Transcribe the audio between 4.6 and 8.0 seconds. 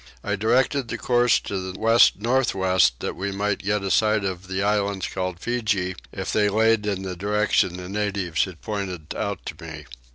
islands called Feejee if they laid in the direction the